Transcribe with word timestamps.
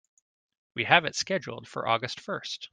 We 0.73 0.85
have 0.85 1.05
it 1.05 1.13
scheduled 1.15 1.67
for 1.67 1.87
August 1.87 2.19
first. 2.21 2.69